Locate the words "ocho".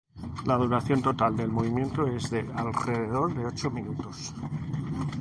3.45-3.69